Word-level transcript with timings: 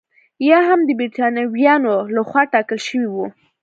یا 0.49 0.59
هم 0.67 0.79
د 0.85 0.89
برېټانویانو 0.99 1.93
لخوا 2.15 2.41
ټاکل 2.53 2.79
شوي 2.87 3.07
وو. 3.11 3.25